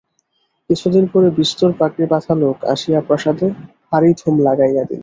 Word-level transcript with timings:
কিছুদিন 0.69 1.05
পরে 1.13 1.27
বিস্তর 1.37 1.69
পাগড়ি-বাঁধা 1.79 2.33
লোক 2.35 2.57
আসিয়া 2.73 2.99
প্রাসাদে 3.07 3.47
ভারী 3.87 4.11
ধুম 4.19 4.35
লাগাইয়া 4.47 4.83
দিল। 4.83 4.99